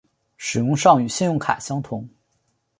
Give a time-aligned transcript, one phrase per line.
[0.35, 2.09] 使用上与信用卡相同。